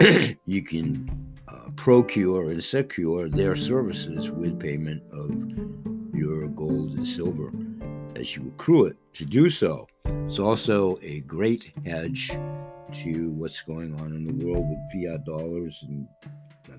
you 0.46 0.62
can 0.62 1.34
uh, 1.48 1.70
procure 1.74 2.50
and 2.50 2.62
secure 2.62 3.28
their 3.28 3.56
services 3.56 4.30
with 4.30 4.60
payment 4.60 5.02
of 5.12 6.14
your 6.14 6.46
gold 6.48 6.92
and 6.92 7.06
silver 7.06 7.50
as 8.14 8.36
you 8.36 8.48
accrue 8.48 8.86
it. 8.86 8.96
To 9.14 9.24
do 9.24 9.50
so, 9.50 9.86
it's 10.04 10.38
also 10.38 10.98
a 11.02 11.20
great 11.20 11.72
hedge 11.84 12.30
to 12.92 13.30
what's 13.32 13.60
going 13.62 13.98
on 14.00 14.14
in 14.14 14.24
the 14.24 14.46
world 14.46 14.66
with 14.68 14.78
fiat 14.92 15.24
dollars 15.24 15.84
and 15.88 16.06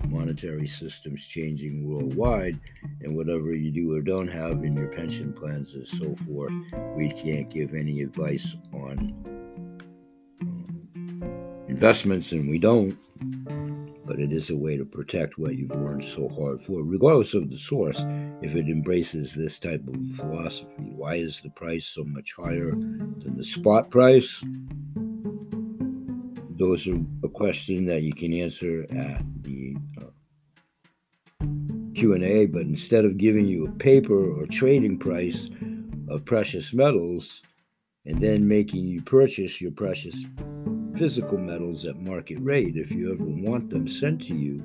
monetary 0.06 0.66
systems 0.66 1.24
changing 1.26 1.88
worldwide, 1.88 2.58
and 3.00 3.16
whatever 3.16 3.54
you 3.54 3.70
do 3.70 3.94
or 3.94 4.00
don't 4.00 4.28
have 4.28 4.64
in 4.64 4.76
your 4.76 4.88
pension 4.88 5.32
plans 5.32 5.74
and 5.74 5.86
so 5.86 6.14
forth, 6.26 6.52
we 6.96 7.10
can't 7.10 7.50
give 7.50 7.74
any 7.74 8.02
advice 8.02 8.56
on 8.72 9.14
um, 10.42 11.64
investments, 11.68 12.32
and 12.32 12.48
we 12.48 12.58
don't. 12.58 12.96
But 14.06 14.20
it 14.20 14.32
is 14.32 14.48
a 14.48 14.56
way 14.56 14.76
to 14.78 14.86
protect 14.86 15.38
what 15.38 15.56
you've 15.56 15.70
worked 15.70 16.08
so 16.08 16.28
hard 16.30 16.60
for, 16.62 16.82
regardless 16.82 17.34
of 17.34 17.50
the 17.50 17.58
source. 17.58 17.98
If 18.40 18.54
it 18.54 18.68
embraces 18.68 19.34
this 19.34 19.58
type 19.58 19.86
of 19.86 20.06
philosophy, 20.16 20.92
why 20.96 21.16
is 21.16 21.40
the 21.42 21.50
price 21.50 21.86
so 21.86 22.04
much 22.04 22.32
higher 22.34 22.70
than 22.70 23.36
the 23.36 23.44
spot 23.44 23.90
price? 23.90 24.42
those 26.58 26.88
are 26.88 26.98
a 27.22 27.28
question 27.28 27.86
that 27.86 28.02
you 28.02 28.12
can 28.12 28.32
answer 28.34 28.84
at 28.90 29.22
Q&A, 31.98 32.46
but 32.46 32.62
instead 32.62 33.04
of 33.04 33.18
giving 33.18 33.44
you 33.44 33.66
a 33.66 33.72
paper 33.72 34.32
or 34.32 34.46
trading 34.46 34.96
price 34.96 35.50
of 36.08 36.24
precious 36.24 36.72
metals 36.72 37.42
and 38.06 38.22
then 38.22 38.46
making 38.46 38.84
you 38.84 39.02
purchase 39.02 39.60
your 39.60 39.72
precious 39.72 40.14
physical 40.96 41.38
metals 41.38 41.84
at 41.86 41.96
market 41.96 42.38
rate, 42.38 42.76
if 42.76 42.92
you 42.92 43.12
ever 43.12 43.24
want 43.24 43.68
them 43.70 43.88
sent 43.88 44.22
to 44.22 44.36
you, 44.36 44.64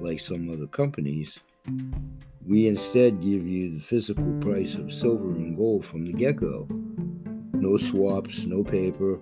like 0.00 0.20
some 0.20 0.48
other 0.50 0.66
companies, 0.68 1.38
we 2.46 2.66
instead 2.66 3.20
give 3.20 3.46
you 3.46 3.74
the 3.74 3.84
physical 3.84 4.32
price 4.40 4.76
of 4.76 4.90
silver 4.90 5.32
and 5.32 5.58
gold 5.58 5.84
from 5.84 6.06
the 6.06 6.14
get 6.14 6.36
go. 6.36 6.66
No 7.52 7.76
swaps, 7.76 8.46
no 8.46 8.64
paper, 8.64 9.20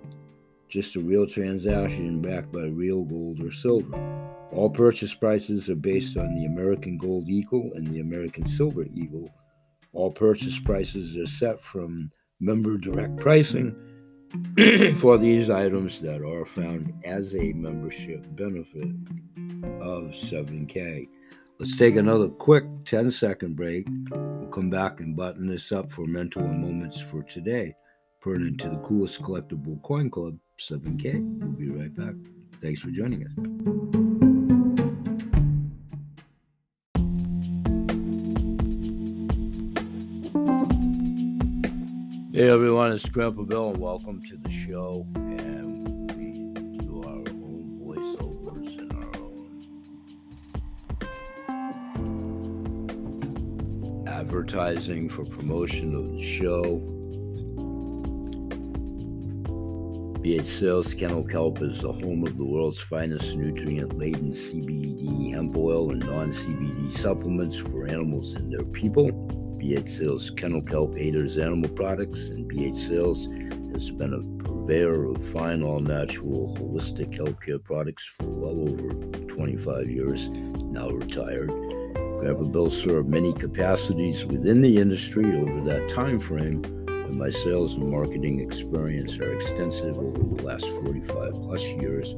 just 0.69 0.95
a 0.95 1.01
real 1.01 1.27
transaction 1.27 2.21
backed 2.21 2.53
by 2.53 2.67
real 2.67 3.03
gold 3.03 3.43
or 3.43 3.51
silver. 3.51 4.18
All 4.51 4.69
purchase 4.69 5.13
prices 5.13 5.69
are 5.69 5.75
based 5.75 6.17
on 6.17 6.33
the 6.35 6.45
American 6.45 6.97
Gold 6.97 7.29
Eagle 7.29 7.71
and 7.75 7.85
the 7.87 7.99
American 7.99 8.45
Silver 8.45 8.85
Eagle. 8.93 9.29
All 9.93 10.11
purchase 10.11 10.57
prices 10.59 11.15
are 11.17 11.27
set 11.27 11.63
from 11.63 12.11
member 12.39 12.77
direct 12.77 13.17
pricing 13.17 13.75
for 14.97 15.17
these 15.17 15.49
items 15.49 16.01
that 16.01 16.21
are 16.21 16.45
found 16.45 16.93
as 17.03 17.35
a 17.35 17.53
membership 17.53 18.25
benefit 18.35 18.89
of 19.81 20.11
7K. 20.11 21.07
Let's 21.59 21.77
take 21.77 21.95
another 21.95 22.29
quick 22.29 22.63
10 22.85 23.11
second 23.11 23.55
break. 23.55 23.87
We'll 24.11 24.49
come 24.49 24.69
back 24.69 24.99
and 24.99 25.15
button 25.15 25.47
this 25.47 25.71
up 25.71 25.91
for 25.91 26.05
mental 26.05 26.43
moments 26.43 26.99
for 26.99 27.21
today, 27.23 27.75
pertinent 28.21 28.59
to 28.61 28.69
the 28.69 28.77
coolest 28.77 29.21
collectible 29.21 29.81
coin 29.83 30.09
club 30.09 30.37
7K. 30.59 31.39
We'll 31.39 31.51
be 31.51 31.69
right 31.69 31.95
back. 31.95 32.15
Thanks 32.61 32.81
for 32.81 32.89
joining 32.89 33.25
us. 33.25 34.28
Hey 42.39 42.47
everyone, 42.47 42.93
it's 42.93 43.03
Grandpa 43.09 43.41
Bill, 43.41 43.71
and 43.71 43.81
welcome 43.81 44.23
to 44.23 44.37
the 44.37 44.49
show. 44.49 45.05
And 45.15 46.09
we 46.15 46.31
do 46.77 47.03
our 47.03 47.17
own 47.17 47.81
voiceovers 47.83 48.79
and 48.79 48.93
our 48.93 49.11
own 51.99 54.05
advertising 54.07 55.09
for 55.09 55.25
promotion 55.25 55.93
of 55.93 56.13
the 56.13 56.23
show 56.23 56.79
BH 60.23 60.45
Sales 60.45 60.93
Kennel 60.93 61.25
Kelp 61.25 61.61
is 61.61 61.81
the 61.81 61.91
home 61.91 62.25
of 62.25 62.37
the 62.37 62.45
world's 62.45 62.79
finest 62.79 63.35
nutrient 63.35 63.97
laden 63.97 64.31
CBD 64.31 65.33
hemp 65.33 65.57
oil 65.57 65.91
and 65.91 66.05
non 66.05 66.29
CBD 66.29 66.89
supplements 66.89 67.57
for 67.57 67.85
animals 67.87 68.35
and 68.35 68.49
their 68.49 68.63
people. 68.63 69.11
BH 69.59 69.87
Sales 69.87 70.31
Kennel 70.31 70.61
Kelp 70.61 70.97
Haters 70.97 71.37
Animal 71.37 71.69
Products, 71.71 72.29
and 72.29 72.49
BH 72.49 72.87
Sales 72.87 73.27
has 73.73 73.91
been 73.91 74.13
a 74.13 74.43
purveyor 74.43 75.05
of 75.11 75.23
fine, 75.31 75.61
all 75.63 75.79
natural, 75.79 76.55
holistic 76.57 77.17
healthcare 77.17 77.61
products 77.61 78.05
for 78.05 78.29
well 78.29 78.61
over 78.61 78.93
25 79.27 79.89
years, 79.89 80.29
now 80.29 80.89
retired. 80.89 81.49
Grandpa 81.49 82.43
Bill 82.43 82.69
served 82.69 83.09
many 83.09 83.33
capacities 83.33 84.25
within 84.25 84.61
the 84.61 84.77
industry 84.77 85.25
over 85.39 85.61
that 85.65 85.89
time 85.89 86.19
frame 86.19 86.63
and 87.09 87.17
my 87.17 87.29
sales 87.29 87.73
and 87.73 87.89
marketing 87.89 88.39
experience 88.39 89.17
are 89.19 89.33
extensive 89.33 89.97
over 89.97 90.35
the 90.35 90.43
last 90.43 90.65
45 90.65 91.33
plus 91.33 91.63
years, 91.63 92.15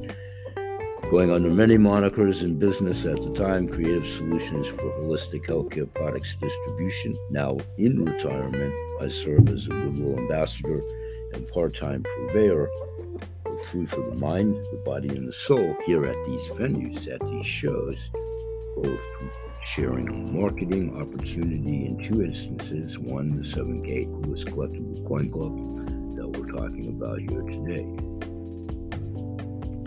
going 1.12 1.30
under 1.30 1.50
many 1.50 1.76
monikers 1.76 2.40
in 2.40 2.58
business 2.58 3.04
at 3.04 3.22
the 3.22 3.30
time 3.34 3.68
Creative 3.68 4.06
Solutions 4.06 4.66
for 4.66 4.90
Holistic 4.98 5.44
Healthcare 5.44 5.92
Products 5.92 6.36
Distribution. 6.36 7.14
Now 7.28 7.58
in 7.76 8.02
retirement, 8.02 8.72
I 8.98 9.10
serve 9.10 9.46
as 9.50 9.66
a 9.66 9.68
Goodwill 9.68 10.18
Ambassador 10.20 10.80
and 11.34 11.46
part 11.48 11.74
time 11.74 12.02
purveyor 12.02 12.70
of 13.44 13.60
food 13.64 13.90
for 13.90 14.00
the 14.00 14.16
mind, 14.22 14.54
the 14.54 14.80
body, 14.86 15.10
and 15.10 15.28
the 15.28 15.34
soul 15.34 15.76
here 15.84 16.06
at 16.06 16.24
these 16.24 16.44
venues, 16.44 17.06
at 17.12 17.20
these 17.28 17.44
shows, 17.44 18.10
both 18.74 19.06
sharing 19.64 20.34
marketing 20.34 20.98
opportunity 20.98 21.84
in 21.84 22.02
two 22.02 22.22
instances. 22.22 22.98
One, 22.98 23.36
the 23.36 23.46
7K 23.46 24.06
Coolest 24.06 24.46
Collectible 24.46 25.06
Coin 25.06 25.30
Club 25.30 26.16
that 26.16 26.26
we're 26.26 26.50
talking 26.50 26.88
about 26.88 27.20
here 27.20 27.42
today. 27.42 27.84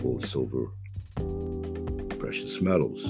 Gold, 0.00 0.24
silver, 0.24 0.70
precious 2.26 2.60
metals. 2.60 3.04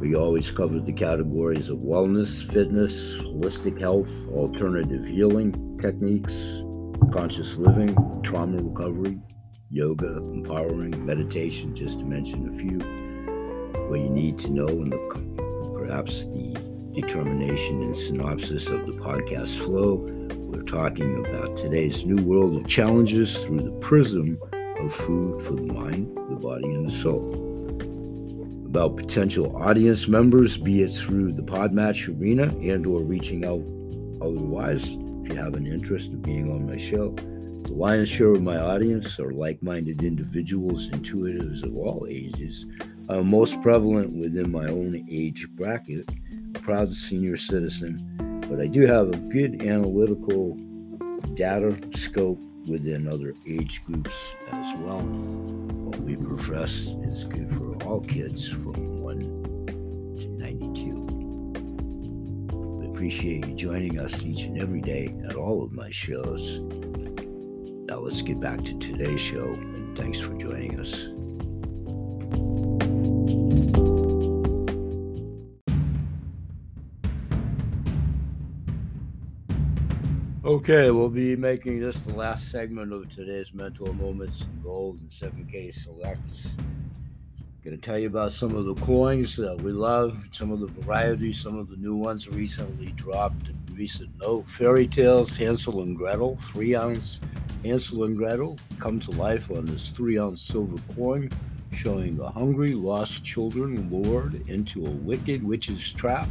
We 0.00 0.14
always 0.14 0.50
covered 0.50 0.86
the 0.86 0.92
categories 0.94 1.68
of 1.68 1.80
wellness, 1.80 2.50
fitness, 2.50 2.94
holistic 3.18 3.78
health, 3.78 4.10
alternative 4.28 5.04
healing 5.04 5.78
techniques, 5.82 6.62
conscious 7.12 7.56
living, 7.56 7.94
trauma 8.22 8.56
recovery, 8.56 9.18
yoga, 9.70 10.16
empowering, 10.16 11.04
meditation, 11.04 11.76
just 11.76 11.98
to 11.98 12.06
mention 12.06 12.48
a 12.48 12.52
few 12.52 12.78
what 13.90 14.00
you 14.00 14.08
need 14.08 14.38
to 14.38 14.50
know 14.50 14.66
and 14.66 14.90
the 14.90 15.74
perhaps 15.74 16.24
the 16.28 16.54
determination 16.94 17.82
and 17.82 17.94
synopsis 17.94 18.68
of 18.68 18.86
the 18.86 18.92
podcast 18.92 19.58
flow. 19.58 19.96
We're 20.38 20.62
talking 20.62 21.26
about 21.26 21.54
today's 21.58 22.06
new 22.06 22.22
world 22.24 22.56
of 22.56 22.66
challenges 22.66 23.36
through 23.44 23.60
the 23.60 23.72
prism 23.72 24.40
of 24.80 24.94
food 24.94 25.42
for 25.42 25.54
the 25.54 25.62
mind, 25.62 26.16
the 26.30 26.36
body, 26.36 26.64
and 26.64 26.90
the 26.90 26.90
soul. 26.90 27.34
About 28.66 28.96
potential 28.96 29.56
audience 29.56 30.08
members, 30.08 30.56
be 30.58 30.82
it 30.82 30.94
through 30.94 31.32
the 31.32 31.42
Podmatch 31.42 32.08
arena 32.08 32.44
and 32.58 32.86
or 32.86 33.02
reaching 33.02 33.44
out 33.44 33.62
otherwise, 34.20 34.84
if 34.84 35.32
you 35.32 35.34
have 35.36 35.54
an 35.54 35.66
interest 35.66 36.08
in 36.08 36.20
being 36.20 36.52
on 36.52 36.66
my 36.66 36.76
show. 36.76 37.10
The 37.64 37.74
lion's 37.74 38.08
share 38.08 38.32
of 38.32 38.42
my 38.42 38.56
audience 38.56 39.18
are 39.18 39.32
like 39.32 39.62
minded 39.62 40.02
individuals, 40.04 40.88
intuitives 40.88 41.62
of 41.62 41.76
all 41.76 42.06
ages, 42.08 42.66
uh, 43.08 43.22
most 43.22 43.60
prevalent 43.62 44.12
within 44.12 44.50
my 44.50 44.66
own 44.66 45.06
age 45.10 45.48
bracket, 45.50 46.08
proud 46.54 46.90
senior 46.90 47.36
citizen, 47.36 47.98
but 48.48 48.60
I 48.60 48.66
do 48.66 48.86
have 48.86 49.08
a 49.08 49.16
good 49.16 49.62
analytical 49.62 50.54
data 51.34 51.76
scope 51.96 52.40
within 52.68 53.08
other 53.08 53.34
age 53.46 53.84
groups 53.84 54.14
as 54.52 54.74
well. 54.78 55.00
What 55.00 56.00
we 56.00 56.16
profess 56.16 56.70
is 57.02 57.24
good 57.24 57.52
for 57.54 57.74
all 57.84 58.00
kids 58.00 58.48
from 58.48 59.00
1 59.02 59.20
to 60.18 60.28
92. 60.28 61.08
We 62.50 62.86
appreciate 62.86 63.46
you 63.46 63.54
joining 63.54 63.98
us 63.98 64.22
each 64.22 64.42
and 64.42 64.60
every 64.60 64.80
day 64.80 65.14
at 65.28 65.36
all 65.36 65.62
of 65.62 65.72
my 65.72 65.90
shows. 65.90 66.60
Now 67.88 67.98
let's 67.98 68.22
get 68.22 68.40
back 68.40 68.62
to 68.64 68.78
today's 68.78 69.20
show, 69.20 69.54
and 69.54 69.96
thanks 69.96 70.20
for 70.20 70.34
joining 70.34 70.78
us. 70.78 71.17
Okay, 80.70 80.90
we'll 80.90 81.08
be 81.08 81.34
making 81.34 81.80
this 81.80 81.96
the 82.00 82.12
last 82.12 82.50
segment 82.50 82.92
of 82.92 83.08
today's 83.08 83.54
Mental 83.54 83.90
Moments 83.94 84.42
in 84.42 84.60
Gold 84.62 85.00
and 85.00 85.08
7K 85.08 85.74
Selects. 85.74 86.48
Going 87.64 87.74
to 87.74 87.82
tell 87.82 87.98
you 87.98 88.08
about 88.08 88.32
some 88.32 88.54
of 88.54 88.66
the 88.66 88.74
coins 88.74 89.34
that 89.36 89.58
we 89.62 89.72
love, 89.72 90.22
some 90.30 90.50
of 90.50 90.60
the 90.60 90.66
varieties, 90.66 91.40
some 91.40 91.56
of 91.56 91.70
the 91.70 91.76
new 91.78 91.96
ones 91.96 92.28
recently 92.28 92.88
dropped 92.96 93.46
recent 93.72 94.10
note. 94.20 94.46
Fairy 94.46 94.86
Tales, 94.86 95.34
Hansel 95.38 95.80
and 95.80 95.96
Gretel, 95.96 96.36
3 96.36 96.76
ounce 96.76 97.20
Hansel 97.64 98.04
and 98.04 98.14
Gretel 98.14 98.58
come 98.78 99.00
to 99.00 99.10
life 99.12 99.50
on 99.50 99.64
this 99.64 99.88
3 99.88 100.18
ounce 100.18 100.42
silver 100.42 100.76
coin, 100.94 101.30
showing 101.72 102.14
the 102.14 102.28
hungry, 102.28 102.74
lost 102.74 103.24
children 103.24 103.88
lured 103.90 104.46
into 104.50 104.84
a 104.84 104.90
wicked 104.90 105.42
witch's 105.42 105.94
trap. 105.94 106.28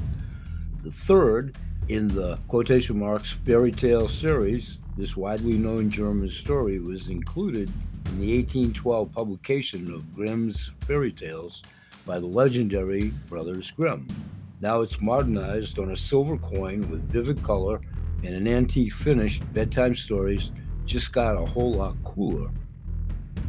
The 0.84 0.92
third 0.92 1.58
in 1.90 2.08
the 2.10 2.38
quotation 2.48 3.00
marks 3.00 3.32
fairy 3.32 3.72
tale 3.72 4.10
series, 4.10 4.78
this 4.98 5.16
widely 5.16 5.54
known 5.54 5.90
German 5.90 6.30
story 6.30 6.80
was 6.80 7.08
included 7.08 7.72
in 8.08 8.20
the 8.20 8.38
1812 8.38 9.12
publication 9.12 9.94
of 9.94 10.16
Grimm's 10.16 10.72
fairy 10.82 11.12
tales 11.12 11.62
by 12.06 12.20
the 12.20 12.26
legendary 12.26 13.12
Brothers 13.30 13.72
Grimm. 13.72 14.08
Now 14.60 14.82
it's 14.82 15.00
modernized 15.00 15.80
on 15.80 15.92
a 15.92 15.98
silver 15.98 16.38
coin 16.38 16.90
with 16.90 17.10
vivid 17.10 17.42
color 17.44 17.80
and 18.24 18.34
an 18.34 18.48
antique 18.48 18.94
finish. 18.94 19.40
Bedtime 19.40 19.96
stories 19.96 20.52
just 20.86 21.14
got 21.14 21.38
a 21.38 21.46
whole 21.46 21.74
lot 21.74 21.96
cooler. 22.04 22.50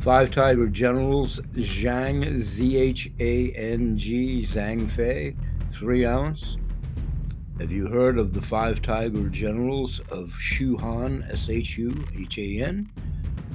Five 0.01 0.31
Tiger 0.31 0.69
Generals 0.69 1.41
Zhang, 1.55 2.39
Z 2.39 2.77
H 2.77 3.11
A 3.19 3.51
N 3.53 3.99
G, 3.99 4.47
Zhang 4.47 4.89
Fei, 4.91 5.35
three 5.73 6.05
ounce. 6.07 6.57
Have 7.59 7.73
you 7.73 7.89
heard 7.89 8.19
of 8.19 8.35
the 8.35 8.41
five 8.41 8.83
tiger 8.83 9.29
generals 9.29 10.01
of 10.11 10.33
Shu 10.39 10.77
Han, 10.77 11.27
S 11.29 11.49
H 11.49 11.77
U 11.77 12.07
H 12.17 12.39
A 12.39 12.63
N? 12.63 12.89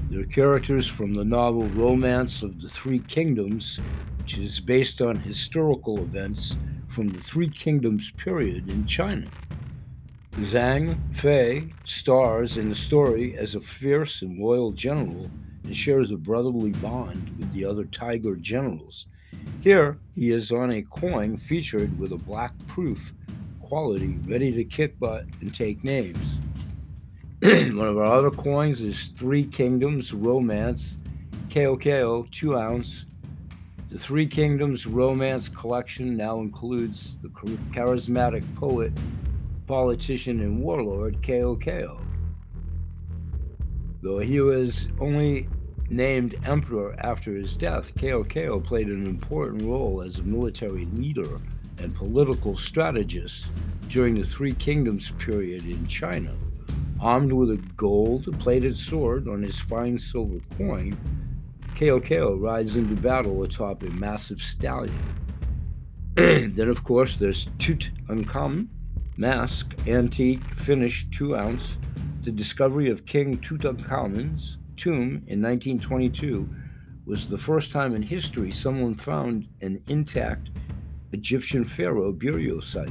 They're 0.09 0.25
characters 0.25 0.85
from 0.85 1.13
the 1.13 1.23
novel 1.23 1.69
Romance 1.69 2.41
of 2.41 2.61
the 2.61 2.67
Three 2.67 2.99
Kingdoms, 2.99 3.79
which 4.17 4.37
is 4.37 4.59
based 4.59 5.01
on 5.01 5.15
historical 5.15 5.99
events 5.99 6.57
from 6.85 7.07
the 7.11 7.21
Three 7.21 7.49
Kingdoms 7.49 8.11
period 8.11 8.69
in 8.69 8.85
China. 8.85 9.25
Zhang 10.33 10.97
Fei 11.15 11.69
stars 11.85 12.57
in 12.57 12.67
the 12.67 12.75
story 12.75 13.37
as 13.37 13.55
a 13.55 13.61
fierce 13.61 14.21
and 14.21 14.37
loyal 14.37 14.73
general 14.73 15.31
and 15.63 15.73
shares 15.73 16.11
a 16.11 16.17
brotherly 16.17 16.71
bond 16.71 17.33
with 17.39 17.53
the 17.53 17.63
other 17.63 17.85
tiger 17.85 18.35
generals. 18.35 19.05
Here, 19.61 19.97
he 20.13 20.31
is 20.31 20.51
on 20.51 20.71
a 20.71 20.81
coin 20.81 21.37
featured 21.37 21.97
with 21.97 22.11
a 22.11 22.17
black 22.17 22.51
proof 22.67 23.13
quality, 23.63 24.19
ready 24.27 24.51
to 24.51 24.63
kick 24.63 24.99
butt 24.99 25.25
and 25.41 25.53
take 25.53 25.83
names. 25.83 26.37
One 27.41 27.79
of 27.79 27.97
our 27.97 28.05
other 28.05 28.29
coins 28.29 28.81
is 28.81 29.09
Three 29.15 29.43
Kingdoms 29.43 30.13
Romance 30.13 30.97
KOKO 31.49 32.29
2 32.31 32.57
ounce. 32.57 33.05
The 33.89 33.97
Three 33.97 34.27
Kingdoms 34.27 34.85
Romance 34.85 35.49
collection 35.49 36.15
now 36.15 36.39
includes 36.39 37.15
the 37.21 37.29
charismatic 37.29 38.43
poet, 38.55 38.91
politician, 39.65 40.41
and 40.41 40.59
warlord 40.59 41.21
KOKO. 41.21 42.01
Though 44.01 44.19
he 44.19 44.41
was 44.41 44.87
only 44.99 45.47
named 45.89 46.35
emperor 46.45 46.95
after 46.99 47.33
his 47.35 47.55
death, 47.55 47.93
KOKO 47.95 48.63
played 48.63 48.87
an 48.87 49.05
important 49.05 49.63
role 49.63 50.01
as 50.01 50.17
a 50.17 50.23
military 50.23 50.85
leader 50.85 51.39
and 51.83 51.93
political 51.95 52.55
strategist 52.55 53.47
during 53.89 54.15
the 54.15 54.25
Three 54.25 54.53
Kingdoms 54.53 55.11
period 55.19 55.65
in 55.65 55.85
China. 55.85 56.33
Armed 56.99 57.33
with 57.33 57.51
a 57.51 57.57
gold 57.75 58.27
plated 58.39 58.75
sword 58.75 59.27
on 59.27 59.43
his 59.43 59.59
fine 59.59 59.97
silver 59.97 60.39
coin, 60.57 60.97
KOKO 61.75 62.41
rides 62.41 62.75
into 62.75 62.95
battle 62.95 63.43
atop 63.43 63.83
a 63.83 63.89
massive 63.89 64.41
stallion. 64.41 64.97
then, 66.15 66.69
of 66.69 66.83
course, 66.83 67.17
there's 67.17 67.47
Tutankhamun 67.59 68.67
mask, 69.17 69.75
antique, 69.87 70.43
finished 70.55 71.11
2 71.11 71.35
ounce. 71.35 71.77
The 72.23 72.31
discovery 72.31 72.89
of 72.89 73.05
King 73.05 73.37
Tutankhamun's 73.37 74.57
tomb 74.77 75.23
in 75.27 75.41
1922 75.41 76.49
was 77.05 77.27
the 77.27 77.37
first 77.37 77.71
time 77.71 77.95
in 77.95 78.01
history 78.01 78.51
someone 78.51 78.95
found 78.95 79.47
an 79.61 79.81
intact 79.87 80.49
Egyptian 81.13 81.63
pharaoh 81.63 82.11
burial 82.11 82.61
site. 82.61 82.89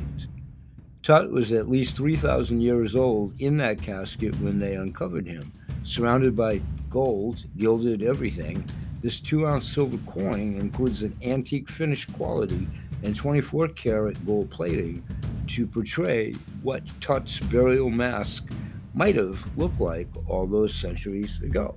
Tut 1.03 1.31
was 1.31 1.51
at 1.51 1.69
least 1.69 1.97
3,000 1.97 2.61
years 2.61 2.95
old 2.95 3.35
in 3.41 3.57
that 3.57 3.83
casket 3.83 4.35
when 4.41 4.61
they 4.61 4.77
uncovered 4.77 5.27
him. 5.27 5.53
surrounded 5.85 6.37
by 6.37 6.61
gold, 6.89 7.45
gilded 7.57 8.03
everything. 8.05 8.65
This 9.01 9.19
two 9.19 9.47
ounce 9.49 9.73
silver 9.73 9.99
coin 10.07 10.57
includes 10.61 11.03
an 11.03 11.17
antique 11.23 11.69
finish 11.69 12.07
quality 12.07 12.69
and 13.03 13.17
24 13.17 13.69
karat 13.69 14.25
gold 14.25 14.49
plating 14.51 15.03
to 15.49 15.67
portray 15.67 16.33
what 16.63 16.83
Tut's 17.01 17.41
burial 17.41 17.91
mask 17.91 18.53
might 18.95 19.17
have 19.17 19.45
looked 19.59 19.81
like 19.81 20.07
all 20.29 20.47
those 20.47 20.73
centuries 20.73 21.41
ago. 21.43 21.75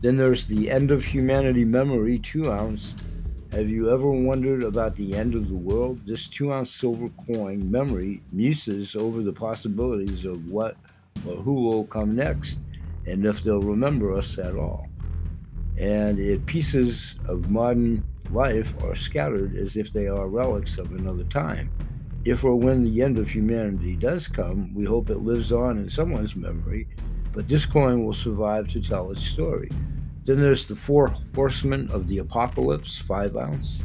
Then 0.00 0.16
there's 0.16 0.46
the 0.46 0.70
End 0.70 0.90
of 0.90 1.04
Humanity 1.04 1.66
Memory 1.66 2.18
2 2.20 2.50
ounce. 2.50 2.94
Have 3.52 3.68
you 3.68 3.90
ever 3.90 4.08
wondered 4.08 4.62
about 4.62 4.94
the 4.94 5.16
end 5.16 5.34
of 5.34 5.48
the 5.48 5.56
world? 5.56 6.06
This 6.06 6.28
2 6.28 6.52
ounce 6.52 6.70
silver 6.70 7.08
coin 7.26 7.68
memory 7.68 8.22
muses 8.30 8.94
over 8.94 9.22
the 9.22 9.32
possibilities 9.32 10.24
of 10.24 10.46
what 10.46 10.76
or 11.26 11.34
who 11.34 11.54
will 11.54 11.84
come 11.84 12.14
next 12.14 12.60
and 13.08 13.26
if 13.26 13.42
they'll 13.42 13.60
remember 13.60 14.16
us 14.16 14.38
at 14.38 14.54
all. 14.54 14.86
And 15.76 16.20
it, 16.20 16.46
pieces 16.46 17.16
of 17.26 17.50
modern 17.50 18.04
life 18.30 18.72
are 18.84 18.94
scattered 18.94 19.56
as 19.56 19.76
if 19.76 19.92
they 19.92 20.06
are 20.06 20.28
relics 20.28 20.78
of 20.78 20.92
another 20.92 21.24
time. 21.24 21.72
If 22.24 22.44
or 22.44 22.54
when 22.54 22.84
the 22.84 23.02
end 23.02 23.18
of 23.18 23.28
humanity 23.28 23.96
does 23.96 24.28
come, 24.28 24.72
we 24.74 24.84
hope 24.84 25.10
it 25.10 25.18
lives 25.18 25.50
on 25.50 25.76
in 25.76 25.90
someone's 25.90 26.36
memory, 26.36 26.86
but 27.32 27.48
this 27.48 27.66
coin 27.66 28.04
will 28.04 28.14
survive 28.14 28.68
to 28.68 28.80
tell 28.80 29.10
its 29.10 29.24
story. 29.24 29.70
Then 30.24 30.40
there's 30.40 30.66
the 30.66 30.76
four 30.76 31.08
horsemen 31.34 31.90
of 31.90 32.06
the 32.06 32.18
apocalypse, 32.18 32.98
five 32.98 33.36
ounce, 33.36 33.82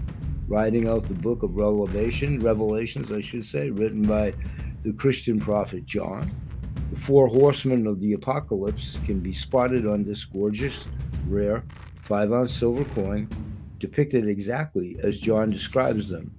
writing 0.48 0.88
out 0.88 1.08
the 1.08 1.14
book 1.14 1.44
of 1.44 1.56
Revelation, 1.56 2.40
Revelations, 2.40 3.12
I 3.12 3.22
should 3.22 3.46
say, 3.46 3.70
written 3.70 4.02
by 4.04 4.34
the 4.82 4.94
Christian 4.94 5.40
prophet 5.40 5.86
John. 5.86 6.30
The 6.92 7.00
four 7.00 7.28
horsemen 7.28 7.88
of 7.88 8.00
the 8.00 8.14
apocalypse 8.14 9.00
can 9.06 9.20
be 9.20 9.34
spotted 9.34 9.88
on 9.88 10.04
this 10.04 10.24
gorgeous, 10.26 10.86
rare, 11.28 11.64
five 12.02 12.32
ounce 12.32 12.54
silver 12.54 12.86
coin, 12.94 13.30
depicted 13.80 14.28
exactly 14.28 14.98
as 15.04 15.20
John 15.20 15.50
describes 15.50 16.10
them. 16.10 16.34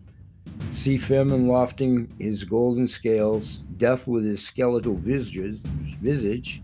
See 0.73 0.99
famine 0.99 1.49
lofting 1.49 2.13
his 2.19 2.45
golden 2.45 2.87
scales, 2.87 3.65
death 3.79 4.07
with 4.07 4.25
his 4.25 4.43
skeletal 4.43 4.95
visage, 4.95 5.59
visage 6.01 6.63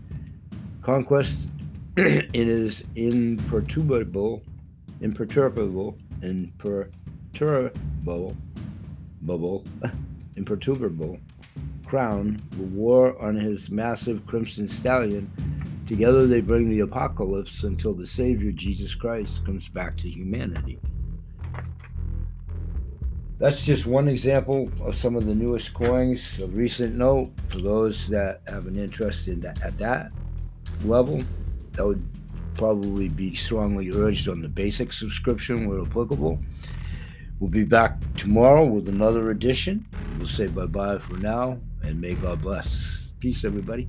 conquest 0.81 1.47
in 1.97 2.47
his 2.47 2.83
imperturbable, 2.95 4.41
imperturbable, 5.01 5.95
imperturbable, 6.21 8.35
bubble, 9.21 9.63
imperturbable 10.35 11.19
crown, 11.85 12.39
the 12.57 12.63
war 12.63 13.15
on 13.21 13.35
his 13.35 13.69
massive 13.69 14.25
crimson 14.25 14.67
stallion. 14.67 15.31
Together 15.85 16.25
they 16.25 16.41
bring 16.41 16.71
the 16.71 16.79
apocalypse 16.79 17.63
until 17.63 17.93
the 17.93 18.07
Savior 18.07 18.51
Jesus 18.51 18.95
Christ 18.95 19.45
comes 19.45 19.67
back 19.67 19.95
to 19.97 20.09
humanity. 20.09 20.79
That's 23.37 23.61
just 23.61 23.85
one 23.85 24.07
example 24.07 24.71
of 24.81 24.95
some 24.95 25.15
of 25.15 25.27
the 25.27 25.35
newest 25.35 25.75
coins 25.75 26.39
of 26.39 26.57
recent 26.57 26.95
note. 26.95 27.29
For 27.49 27.59
those 27.59 28.07
that 28.07 28.41
have 28.47 28.65
an 28.65 28.75
interest 28.75 29.27
in 29.27 29.39
that 29.41 29.61
at 29.61 29.77
that 29.77 30.11
level, 30.85 31.21
that 31.73 31.85
would 31.85 32.05
probably 32.55 33.09
be 33.09 33.35
strongly 33.35 33.91
urged 33.93 34.29
on 34.29 34.41
the 34.41 34.47
basic 34.47 34.93
subscription 34.93 35.67
where 35.67 35.81
applicable. 35.81 36.39
We'll 37.39 37.49
be 37.49 37.63
back 37.63 37.99
tomorrow 38.15 38.65
with 38.65 38.87
another 38.87 39.31
edition. 39.31 39.85
We'll 40.17 40.27
say 40.27 40.47
bye 40.47 40.65
bye 40.65 40.99
for 40.99 41.17
now 41.17 41.59
and 41.81 41.99
may 41.99 42.13
God 42.13 42.41
bless. 42.41 43.13
Peace, 43.19 43.43
everybody. 43.43 43.87